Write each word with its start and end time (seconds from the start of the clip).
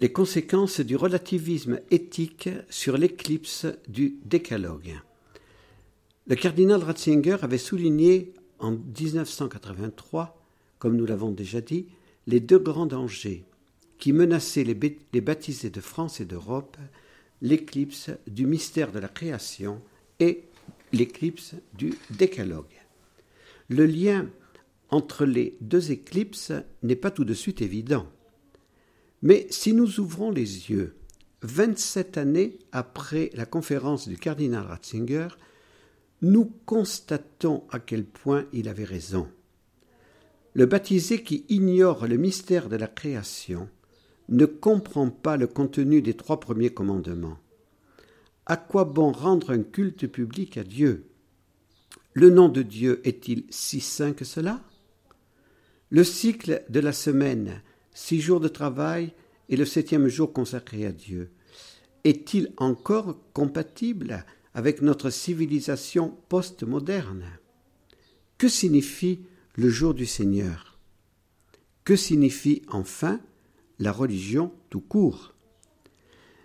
Les 0.00 0.12
conséquences 0.12 0.80
du 0.80 0.94
relativisme 0.94 1.80
éthique 1.90 2.50
sur 2.68 2.98
l'éclipse 2.98 3.66
du 3.88 4.18
décalogue. 4.26 5.00
Le 6.26 6.36
cardinal 6.36 6.82
Ratzinger 6.82 7.38
avait 7.40 7.56
souligné 7.56 8.34
en 8.58 8.72
1983, 8.72 10.38
comme 10.78 10.96
nous 10.96 11.06
l'avons 11.06 11.30
déjà 11.30 11.62
dit, 11.62 11.86
les 12.26 12.40
deux 12.40 12.58
grands 12.58 12.86
dangers 12.86 13.44
qui 13.98 14.12
menaçaient 14.12 14.64
les, 14.64 15.20
baptisés 15.20 15.70
de 15.70 15.80
France 15.80 16.20
et 16.20 16.26
d'Europe, 16.26 16.76
l'éclipse 17.40 18.10
du 18.26 18.46
mystère 18.46 18.92
de 18.92 18.98
la 18.98 19.08
création 19.08 19.80
et 20.20 20.44
l'éclipse 20.92 21.54
du 21.72 21.94
décalogue. 22.10 22.64
Le 23.68 23.86
lien 23.86 24.28
entre 24.90 25.24
les 25.24 25.56
deux 25.62 25.90
éclipses 25.90 26.52
n'est 26.82 26.96
pas 26.96 27.10
tout 27.10 27.24
de 27.24 27.34
suite 27.34 27.62
évident. 27.62 28.06
Mais 29.22 29.46
si 29.50 29.72
nous 29.72 30.00
ouvrons 30.00 30.30
les 30.30 30.70
yeux, 30.70 30.96
27 31.42 32.18
années 32.18 32.58
après 32.72 33.30
la 33.34 33.46
conférence 33.46 34.08
du 34.08 34.16
cardinal 34.16 34.64
Ratzinger, 34.66 35.28
nous 36.22 36.52
constatons 36.64 37.64
à 37.70 37.78
quel 37.78 38.04
point 38.04 38.46
il 38.52 38.68
avait 38.68 38.84
raison. 38.84 39.28
Le 40.54 40.66
baptisé 40.66 41.22
qui 41.22 41.44
ignore 41.48 42.06
le 42.06 42.16
mystère 42.16 42.68
de 42.68 42.76
la 42.76 42.88
création 42.88 43.68
ne 44.28 44.46
comprend 44.46 45.10
pas 45.10 45.36
le 45.36 45.46
contenu 45.46 46.02
des 46.02 46.14
trois 46.14 46.40
premiers 46.40 46.70
commandements. 46.70 47.38
À 48.46 48.56
quoi 48.56 48.84
bon 48.84 49.12
rendre 49.12 49.50
un 49.50 49.62
culte 49.62 50.06
public 50.06 50.56
à 50.56 50.64
Dieu? 50.64 51.08
Le 52.14 52.30
nom 52.30 52.48
de 52.48 52.62
Dieu 52.62 53.00
est-il 53.04 53.44
si 53.50 53.80
saint 53.80 54.12
que 54.12 54.24
cela? 54.24 54.62
Le 55.90 56.02
cycle 56.02 56.64
de 56.70 56.80
la 56.80 56.92
semaine, 56.92 57.62
six 57.96 58.20
jours 58.20 58.40
de 58.40 58.48
travail 58.48 59.10
et 59.48 59.56
le 59.56 59.64
septième 59.64 60.06
jour 60.06 60.34
consacré 60.34 60.84
à 60.84 60.92
Dieu, 60.92 61.30
est-il 62.04 62.52
encore 62.58 63.16
compatible 63.32 64.26
avec 64.52 64.82
notre 64.82 65.08
civilisation 65.08 66.14
postmoderne? 66.28 67.24
Que 68.36 68.48
signifie 68.48 69.20
le 69.54 69.70
jour 69.70 69.94
du 69.94 70.04
Seigneur? 70.04 70.78
Que 71.84 71.96
signifie 71.96 72.62
enfin 72.68 73.18
la 73.78 73.92
religion 73.92 74.52
tout 74.68 74.82
court? 74.82 75.34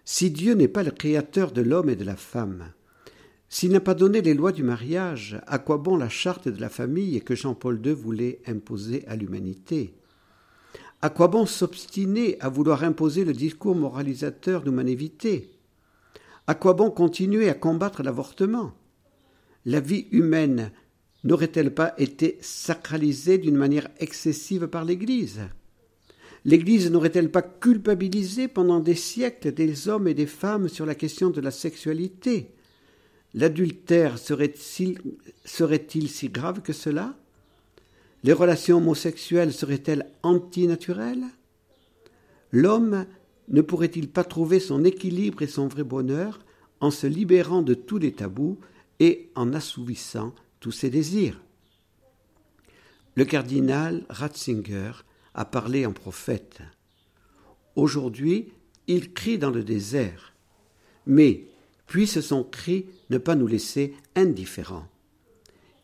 Si 0.06 0.32
Dieu 0.32 0.54
n'est 0.54 0.70
pas 0.70 0.84
le 0.84 0.92
créateur 0.92 1.52
de 1.52 1.62
l'homme 1.62 1.90
et 1.90 1.98
de 1.98 2.06
la 2.06 2.16
femme, 2.16 2.72
s'il 3.50 3.72
n'a 3.72 3.82
pas 3.82 3.94
donné 3.94 4.22
les 4.22 4.36
lois 4.36 4.54
du 4.54 4.64
mariage, 4.64 5.42
à 5.48 5.60
quoi 5.60 5.78
bon 5.78 5.98
la 5.98 6.08
charte 6.08 6.48
de 6.48 6.62
la 6.62 6.70
famille 6.70 7.22
que 7.22 7.36
Jean-Paul 7.36 7.86
II 7.86 7.92
voulait 7.92 8.40
imposer 8.48 9.06
à 9.08 9.18
l'humanité? 9.18 9.94
À 11.02 11.10
quoi 11.10 11.28
bon 11.28 11.46
s'obstiner 11.46 12.38
à 12.40 12.50
vouloir 12.50 12.84
imposer 12.84 13.26
le 13.26 13.34
discours 13.34 13.76
moralisateur 13.76 14.62
d'humanité 14.62 15.52
à 16.48 16.56
quoi 16.56 16.74
bon 16.74 16.90
continuer 16.90 17.50
à 17.50 17.54
combattre 17.54 18.04
l'avortement? 18.04 18.74
La 19.66 19.80
vie 19.80 20.08
humaine 20.12 20.72
n'aurait-elle 21.24 21.74
pas 21.74 21.94
été 21.98 22.40
sacralisée 22.42 23.38
d'une 23.38 23.56
manière 23.56 23.88
excessive 24.00 24.68
par 24.68 24.84
l'Église? 24.84 25.42
L'Église 26.44 26.90
n'aurait-elle 26.90 27.32
pas 27.32 27.44
culpabilisé 27.44 28.48
pendant 28.48 28.80
des 28.80 28.96
siècles 28.96 29.54
des 29.54 29.88
hommes 29.88 30.08
et 30.08 30.16
des 30.16 30.26
femmes 30.26 30.68
sur 30.68 30.86
la 30.86 30.96
question 30.96 31.30
de 31.30 31.40
la 31.40 31.52
sexualité? 31.52 32.56
L'adultère 33.36 34.18
serait-il 34.18 35.00
serait 35.46 35.88
si 35.90 36.30
grave 36.30 36.62
que 36.62 36.74
cela? 36.74 37.16
Les 38.24 38.34
relations 38.34 38.78
homosexuelles 38.78 39.54
seraient-elles 39.54 40.08
antinaturelles? 40.22 41.26
L'homme 42.52 43.06
ne 43.48 43.62
pourrait-il 43.62 44.10
pas 44.10 44.24
trouver 44.24 44.60
son 44.60 44.84
équilibre 44.84 45.42
et 45.42 45.48
son 45.48 45.68
vrai 45.68 45.84
bonheur 45.84 46.40
en 46.80 46.92
se 46.92 47.08
libérant 47.08 47.62
de 47.62 47.74
tous 47.74 47.98
les 47.98 48.12
tabous 48.12 48.60
et 49.00 49.32
en 49.36 49.54
assouvissant 49.54 50.36
tous 50.60 50.72
ses 50.72 50.90
désirs? 50.90 51.42
Le 53.16 53.26
cardinal 53.26 54.06
Ratzinger 54.10 54.92
a 55.34 55.46
parlé 55.46 55.86
en 55.86 55.94
prophète. 55.94 56.62
Aujourd'hui, 57.76 58.54
il 58.88 59.14
crie 59.14 59.38
dans 59.38 59.50
le 59.50 59.64
désert, 59.64 60.34
mais 61.06 61.46
puisse 61.88 62.20
son 62.22 62.44
cri 62.44 62.86
ne 63.10 63.18
pas 63.18 63.36
nous 63.36 63.48
laisser 63.48 63.94
indifférents. 64.16 64.88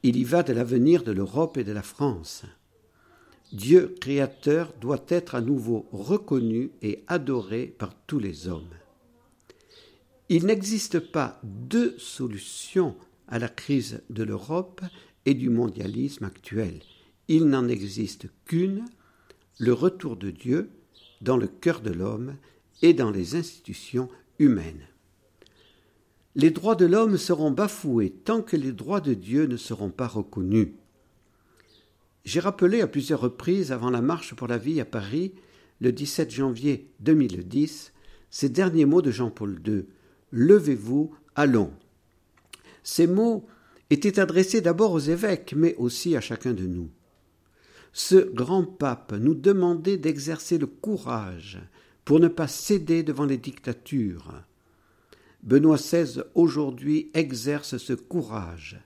Il 0.04 0.16
y 0.18 0.24
va 0.24 0.44
de 0.44 0.54
l'avenir 0.54 1.04
de 1.04 1.12
l'Europe 1.12 1.58
et 1.58 1.64
de 1.64 1.72
la 1.72 1.82
France. 1.82 2.44
Dieu 3.52 3.96
créateur 4.02 4.74
doit 4.80 5.06
être 5.08 5.36
à 5.36 5.42
nouveau 5.42 5.88
reconnu 5.92 6.72
et 6.82 7.04
adoré 7.08 7.66
par 7.66 7.96
tous 8.06 8.20
les 8.20 8.48
hommes. 8.48 8.74
Il 10.30 10.46
n'existe 10.46 11.00
pas 11.00 11.40
deux 11.44 11.98
solutions 11.98 12.96
à 13.28 13.40
la 13.40 13.48
crise 13.48 14.02
de 14.10 14.24
l'Europe 14.24 14.82
et 15.26 15.34
du 15.34 15.50
mondialisme 15.50 16.26
actuel. 16.26 16.82
Il 17.30 17.46
n'en 17.46 17.68
existe 17.68 18.28
qu'une, 18.46 18.86
le 19.58 19.74
retour 19.74 20.18
de 20.18 20.30
Dieu 20.30 20.70
dans 21.22 21.38
le 21.38 21.48
cœur 21.48 21.82
de 21.82 21.92
l'homme 21.92 22.36
et 22.82 22.94
dans 22.94 23.12
les 23.12 23.36
institutions 23.36 24.10
humaines. 24.40 24.86
Les 26.38 26.52
droits 26.52 26.76
de 26.76 26.86
l'homme 26.86 27.18
seront 27.18 27.50
bafoués 27.50 28.12
tant 28.12 28.44
que 28.44 28.56
les 28.56 28.72
droits 28.72 29.02
de 29.02 29.16
Dieu 29.16 29.48
ne 29.48 29.58
seront 29.58 29.90
pas 29.90 30.06
reconnus. 30.06 30.70
J'ai 32.26 32.40
rappelé 32.40 32.82
à 32.82 32.88
plusieurs 32.88 33.22
reprises 33.22 33.72
avant 33.72 33.90
la 33.90 34.04
marche 34.04 34.36
pour 34.36 34.48
la 34.48 34.60
vie 34.60 34.80
à 34.80 34.86
Paris, 34.86 35.34
le 35.82 35.92
17 35.92 36.30
janvier 36.30 36.92
2010, 37.00 37.92
ces 38.30 38.50
derniers 38.50 38.86
mots 38.86 39.02
de 39.02 39.10
Jean-Paul 39.10 39.60
II. 39.66 39.86
Levez-vous, 40.32 41.12
allons. 41.34 41.74
Ces 42.84 43.08
mots 43.08 43.48
étaient 43.90 44.20
adressés 44.20 44.62
d'abord 44.62 44.92
aux 44.92 45.00
évêques, 45.00 45.56
mais 45.58 45.74
aussi 45.78 46.16
à 46.16 46.22
chacun 46.22 46.54
de 46.54 46.68
nous. 46.68 46.92
Ce 47.94 48.32
grand 48.32 48.64
pape 48.64 49.14
nous 49.14 49.34
demandait 49.34 49.98
d'exercer 49.98 50.60
le 50.60 50.68
courage 50.68 51.60
pour 52.06 52.20
ne 52.20 52.28
pas 52.28 52.48
céder 52.48 53.02
devant 53.02 53.26
les 53.26 53.38
dictatures. 53.38 54.44
Benoît 55.48 55.78
XVI 55.78 56.22
aujourd'hui 56.36 57.10
exerce 57.16 57.78
ce 57.78 57.94
courage. 57.94 58.80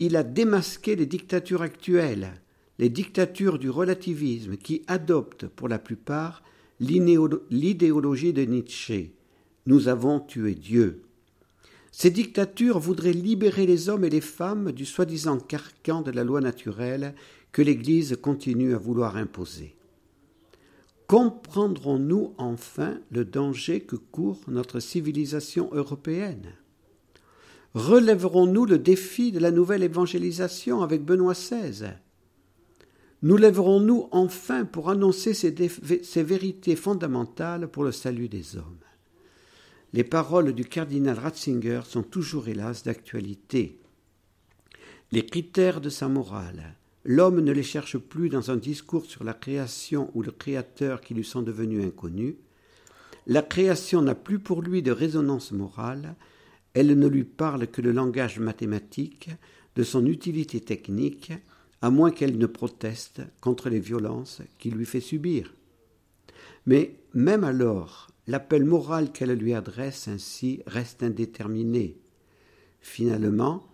Il 0.00 0.16
a 0.16 0.22
démasqué 0.22 0.96
les 0.96 1.06
dictatures 1.06 1.62
actuelles 1.62 2.42
les 2.78 2.88
dictatures 2.88 3.60
du 3.60 3.70
relativisme 3.70 4.56
qui 4.56 4.82
adoptent 4.88 5.46
pour 5.46 5.68
la 5.68 5.78
plupart 5.78 6.42
l'idéologie 6.80 8.32
de 8.32 8.42
Nietzsche. 8.42 9.12
Nous 9.66 9.86
avons 9.86 10.18
tué 10.18 10.56
Dieu. 10.56 11.02
Ces 11.92 12.10
dictatures 12.10 12.80
voudraient 12.80 13.12
libérer 13.12 13.66
les 13.66 13.88
hommes 13.88 14.04
et 14.04 14.10
les 14.10 14.22
femmes 14.22 14.72
du 14.72 14.84
soi-disant 14.84 15.38
carcan 15.38 16.02
de 16.02 16.10
la 16.10 16.24
loi 16.24 16.40
naturelle 16.40 17.14
que 17.52 17.62
l'Église 17.62 18.18
continue 18.20 18.74
à 18.74 18.78
vouloir 18.78 19.16
imposer. 19.16 19.76
Comprendrons-nous 21.06 22.34
enfin 22.38 22.98
le 23.10 23.24
danger 23.24 23.80
que 23.80 23.96
court 23.96 24.40
notre 24.48 24.80
civilisation 24.80 25.70
européenne? 25.72 26.54
Relèverons-nous 27.74 28.66
le 28.66 28.78
défi 28.78 29.32
de 29.32 29.38
la 29.38 29.50
nouvelle 29.50 29.82
évangélisation 29.82 30.82
avec 30.82 31.04
Benoît 31.04 31.34
XVI 31.34 31.94
nous 33.22 33.36
lèverons-nous 33.36 34.08
enfin 34.10 34.64
pour 34.64 34.90
annoncer 34.90 35.32
ces, 35.32 35.54
ces, 36.02 36.22
vérités 36.24 36.74
fondamentales 36.74 37.68
pour 37.68 37.84
le 37.84 37.92
salut 37.92 38.28
des 38.28 38.56
hommes? 38.56 38.80
Les 39.92 40.02
paroles 40.02 40.52
du 40.52 40.64
cardinal 40.64 41.18
Ratzinger 41.18 41.82
sont 41.84 42.02
toujours 42.02 42.48
hélas 42.48 42.82
d'actualité. 42.82 43.78
Les 45.12 45.24
critères 45.24 45.80
de 45.80 45.88
sa 45.88 46.08
morale, 46.08 46.74
l'homme 47.04 47.40
ne 47.40 47.52
les 47.52 47.62
cherche 47.62 47.98
plus 47.98 48.28
dans 48.28 48.50
un 48.50 48.56
discours 48.56 49.06
sur 49.06 49.24
la 49.24 49.34
création 49.34 50.10
ou 50.14 50.22
le 50.22 50.32
créateur 50.32 51.00
qui 51.00 51.14
lui 51.14 51.24
sont 51.24 51.42
devenus 51.42 51.84
inconnus. 51.84 52.36
La 53.26 53.42
création 53.42 54.02
n'a 54.02 54.14
plus 54.14 54.38
pour 54.38 54.62
lui 54.62 54.82
de 54.82 54.92
résonance 54.92 55.52
morale, 55.52 56.16
elle 56.74 56.98
ne 56.98 57.06
lui 57.06 57.24
parle 57.24 57.66
que 57.66 57.82
le 57.82 57.92
langage 57.92 58.38
mathématique, 58.38 59.30
de 59.76 59.82
son 59.82 60.06
utilité 60.06 60.60
technique, 60.60 61.32
à 61.80 61.90
moins 61.90 62.10
qu'elle 62.10 62.38
ne 62.38 62.46
proteste 62.46 63.22
contre 63.40 63.68
les 63.68 63.80
violences 63.80 64.42
qu'il 64.58 64.74
lui 64.74 64.86
fait 64.86 65.00
subir. 65.00 65.54
Mais 66.66 66.96
même 67.14 67.44
alors, 67.44 68.08
l'appel 68.26 68.64
moral 68.64 69.12
qu'elle 69.12 69.32
lui 69.32 69.54
adresse 69.54 70.08
ainsi 70.08 70.62
reste 70.66 71.02
indéterminé. 71.02 71.96
Finalement, 72.80 73.71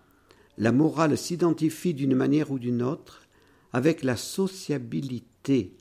la 0.58 0.72
morale 0.72 1.16
s'identifie 1.16 1.94
d'une 1.94 2.16
manière 2.16 2.50
ou 2.50 2.58
d'une 2.58 2.82
autre 2.82 3.22
avec 3.72 4.02
la 4.02 4.16
sociabilité, 4.16 5.72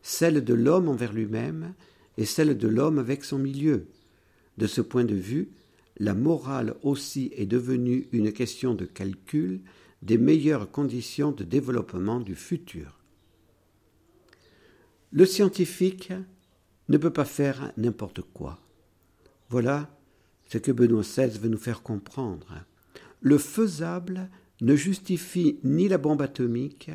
celle 0.00 0.42
de 0.42 0.54
l'homme 0.54 0.88
envers 0.88 1.12
lui-même 1.12 1.74
et 2.16 2.24
celle 2.24 2.56
de 2.56 2.68
l'homme 2.68 2.98
avec 2.98 3.24
son 3.24 3.38
milieu. 3.38 3.86
De 4.56 4.66
ce 4.66 4.80
point 4.80 5.04
de 5.04 5.14
vue, 5.14 5.50
la 5.98 6.14
morale 6.14 6.74
aussi 6.82 7.30
est 7.36 7.46
devenue 7.46 8.08
une 8.12 8.32
question 8.32 8.74
de 8.74 8.86
calcul 8.86 9.60
des 10.00 10.18
meilleures 10.18 10.70
conditions 10.70 11.30
de 11.30 11.44
développement 11.44 12.20
du 12.20 12.34
futur. 12.34 12.98
Le 15.10 15.26
scientifique 15.26 16.12
ne 16.88 16.96
peut 16.96 17.12
pas 17.12 17.26
faire 17.26 17.72
n'importe 17.76 18.22
quoi. 18.22 18.58
Voilà 19.50 19.94
ce 20.46 20.56
que 20.56 20.72
Benoît 20.72 21.02
XVI 21.02 21.38
veut 21.38 21.48
nous 21.48 21.58
faire 21.58 21.82
comprendre. 21.82 22.64
Le 23.22 23.38
faisable 23.38 24.28
ne 24.60 24.76
justifie 24.76 25.58
ni 25.64 25.88
la 25.88 25.98
bombe 25.98 26.22
atomique, 26.22 26.90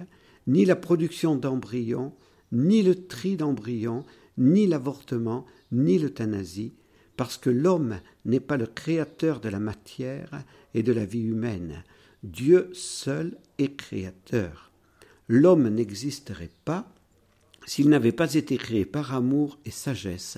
ni 0.45 0.65
la 0.65 0.75
production 0.75 1.35
d'embryons, 1.35 2.13
ni 2.51 2.83
le 2.83 3.07
tri 3.07 3.37
d'embryons, 3.37 4.05
ni 4.37 4.67
l'avortement, 4.67 5.45
ni 5.71 5.97
l'euthanasie, 5.97 6.75
parce 7.15 7.37
que 7.37 7.49
l'homme 7.49 7.99
n'est 8.25 8.39
pas 8.39 8.57
le 8.57 8.67
créateur 8.67 9.39
de 9.39 9.49
la 9.49 9.59
matière 9.59 10.43
et 10.73 10.83
de 10.83 10.93
la 10.93 11.05
vie 11.05 11.23
humaine. 11.23 11.83
Dieu 12.23 12.69
seul 12.73 13.37
est 13.57 13.75
créateur. 13.75 14.71
L'homme 15.27 15.67
n'existerait 15.69 16.51
pas 16.65 16.93
s'il 17.65 17.89
n'avait 17.89 18.13
pas 18.13 18.33
été 18.33 18.57
créé 18.57 18.85
par 18.85 19.13
amour 19.13 19.59
et 19.65 19.71
sagesse, 19.71 20.37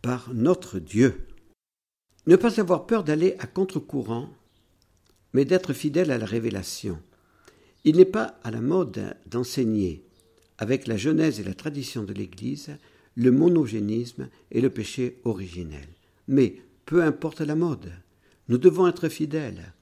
par 0.00 0.32
notre 0.32 0.78
Dieu. 0.78 1.26
Ne 2.26 2.36
pas 2.36 2.60
avoir 2.60 2.86
peur 2.86 3.02
d'aller 3.02 3.34
à 3.40 3.46
contre-courant, 3.46 4.28
mais 5.32 5.44
d'être 5.44 5.72
fidèle 5.72 6.10
à 6.10 6.18
la 6.18 6.26
révélation. 6.26 6.98
Il 7.84 7.96
n'est 7.96 8.04
pas 8.04 8.38
à 8.42 8.50
la 8.50 8.60
mode 8.60 9.16
d'enseigner, 9.26 10.02
avec 10.58 10.86
la 10.86 10.96
genèse 10.96 11.40
et 11.40 11.44
la 11.44 11.54
tradition 11.54 12.02
de 12.02 12.12
l'Église, 12.12 12.76
le 13.14 13.30
monogénisme 13.30 14.28
et 14.50 14.60
le 14.60 14.70
péché 14.70 15.20
originel. 15.24 15.88
Mais 16.26 16.56
peu 16.86 17.02
importe 17.02 17.40
la 17.40 17.54
mode, 17.54 17.92
nous 18.48 18.58
devons 18.58 18.86
être 18.88 19.08
fidèles. 19.08 19.72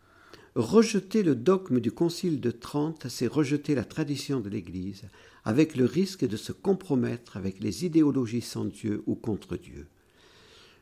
Rejeter 0.54 1.22
le 1.22 1.34
dogme 1.34 1.81
du 1.81 1.93
Concile 1.93 2.40
de 2.40 2.50
Trente, 2.50 3.08
c'est 3.08 3.26
rejeter 3.26 3.75
la 3.75 3.84
tradition 3.84 4.40
de 4.40 4.48
l'Église, 4.48 5.02
avec 5.44 5.76
le 5.76 5.84
risque 5.84 6.26
de 6.26 6.37
se 6.37 6.52
compromettre 6.52 7.37
avec 7.37 7.60
les 7.60 7.84
idéologies 7.84 8.40
sans 8.40 8.64
Dieu 8.64 9.02
ou 9.06 9.14
contre 9.14 9.56
Dieu. 9.56 9.87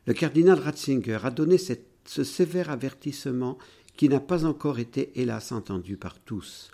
Le 0.07 0.13
cardinal 0.13 0.59
Ratzinger 0.59 1.19
a 1.23 1.31
donné 1.31 1.57
ce 1.57 2.23
sévère 2.23 2.69
avertissement 2.69 3.57
qui 3.97 4.09
n'a 4.09 4.19
pas 4.19 4.45
encore 4.45 4.79
été, 4.79 5.11
hélas, 5.15 5.51
entendu 5.51 5.97
par 5.97 6.19
tous. 6.19 6.71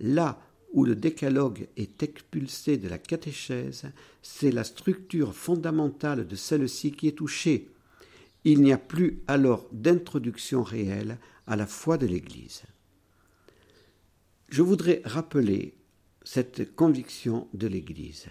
Là 0.00 0.40
où 0.72 0.84
le 0.84 0.96
décalogue 0.96 1.68
est 1.76 2.02
expulsé 2.02 2.76
de 2.76 2.88
la 2.88 2.98
catéchèse, 2.98 3.84
c'est 4.22 4.50
la 4.50 4.64
structure 4.64 5.34
fondamentale 5.34 6.26
de 6.26 6.36
celle-ci 6.36 6.92
qui 6.92 7.08
est 7.08 7.18
touchée. 7.18 7.70
Il 8.44 8.62
n'y 8.62 8.72
a 8.72 8.78
plus 8.78 9.22
alors 9.26 9.66
d'introduction 9.72 10.62
réelle 10.62 11.18
à 11.46 11.56
la 11.56 11.66
foi 11.66 11.98
de 11.98 12.06
l'Église. 12.06 12.62
Je 14.48 14.62
voudrais 14.62 15.02
rappeler 15.04 15.74
cette 16.24 16.74
conviction 16.74 17.48
de 17.54 17.66
l'Église. 17.66 18.26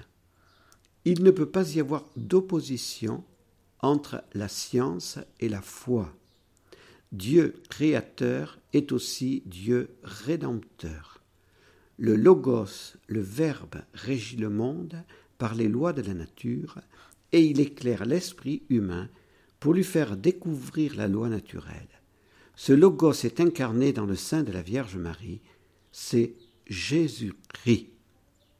Il 1.05 1.23
ne 1.23 1.31
peut 1.31 1.49
pas 1.49 1.73
y 1.73 1.79
avoir 1.79 2.05
d'opposition 2.15 3.23
entre 3.79 4.23
la 4.33 4.47
science 4.47 5.19
et 5.39 5.49
la 5.49 5.61
foi. 5.61 6.13
Dieu 7.15 7.61
créateur 7.69 8.59
est 8.73 8.91
aussi 8.91 9.41
Dieu 9.45 9.95
rédempteur. 10.03 11.21
Le 11.97 12.17
logos, 12.17 12.97
le 13.07 13.21
Verbe, 13.21 13.81
régit 13.93 14.35
le 14.35 14.49
monde 14.49 15.01
par 15.37 15.55
les 15.55 15.69
lois 15.69 15.93
de 15.93 16.01
la 16.01 16.13
nature, 16.13 16.81
et 17.31 17.41
il 17.45 17.61
éclaire 17.61 18.05
l'esprit 18.05 18.63
humain 18.67 19.07
pour 19.61 19.73
lui 19.73 19.85
faire 19.85 20.17
découvrir 20.17 20.97
la 20.97 21.07
loi 21.07 21.29
naturelle. 21.29 21.87
Ce 22.57 22.73
logos 22.73 23.23
est 23.23 23.39
incarné 23.39 23.93
dans 23.93 24.05
le 24.05 24.17
sein 24.17 24.43
de 24.43 24.51
la 24.51 24.61
Vierge 24.61 24.97
Marie, 24.97 25.39
c'est 25.93 26.35
Jésus-Christ. 26.67 27.94